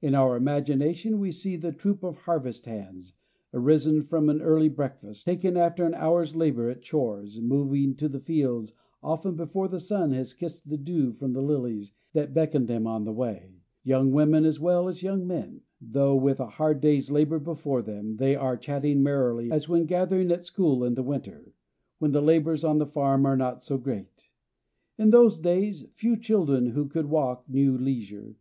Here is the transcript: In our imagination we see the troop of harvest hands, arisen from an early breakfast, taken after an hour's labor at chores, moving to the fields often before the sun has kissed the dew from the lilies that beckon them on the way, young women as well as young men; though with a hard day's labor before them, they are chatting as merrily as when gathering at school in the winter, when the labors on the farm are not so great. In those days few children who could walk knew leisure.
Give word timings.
In 0.00 0.14
our 0.14 0.36
imagination 0.36 1.18
we 1.18 1.32
see 1.32 1.56
the 1.56 1.72
troop 1.72 2.04
of 2.04 2.16
harvest 2.18 2.66
hands, 2.66 3.12
arisen 3.52 4.04
from 4.04 4.28
an 4.28 4.40
early 4.40 4.68
breakfast, 4.68 5.24
taken 5.24 5.56
after 5.56 5.84
an 5.84 5.94
hour's 5.94 6.36
labor 6.36 6.70
at 6.70 6.80
chores, 6.80 7.40
moving 7.40 7.96
to 7.96 8.08
the 8.08 8.20
fields 8.20 8.72
often 9.02 9.34
before 9.34 9.66
the 9.66 9.80
sun 9.80 10.12
has 10.12 10.32
kissed 10.32 10.68
the 10.70 10.78
dew 10.78 11.10
from 11.12 11.32
the 11.32 11.42
lilies 11.42 11.90
that 12.12 12.32
beckon 12.32 12.66
them 12.66 12.86
on 12.86 13.02
the 13.02 13.10
way, 13.12 13.56
young 13.82 14.12
women 14.12 14.44
as 14.44 14.60
well 14.60 14.86
as 14.86 15.02
young 15.02 15.26
men; 15.26 15.62
though 15.80 16.14
with 16.14 16.38
a 16.38 16.46
hard 16.50 16.80
day's 16.80 17.10
labor 17.10 17.40
before 17.40 17.82
them, 17.82 18.18
they 18.18 18.36
are 18.36 18.56
chatting 18.56 18.98
as 18.98 19.02
merrily 19.02 19.50
as 19.50 19.68
when 19.68 19.86
gathering 19.86 20.30
at 20.30 20.44
school 20.44 20.84
in 20.84 20.94
the 20.94 21.02
winter, 21.02 21.52
when 21.98 22.12
the 22.12 22.22
labors 22.22 22.62
on 22.62 22.78
the 22.78 22.86
farm 22.86 23.26
are 23.26 23.36
not 23.36 23.60
so 23.60 23.76
great. 23.76 24.28
In 24.98 25.10
those 25.10 25.36
days 25.36 25.84
few 25.94 26.16
children 26.16 26.66
who 26.66 26.86
could 26.86 27.06
walk 27.06 27.48
knew 27.50 27.76
leisure. 27.76 28.36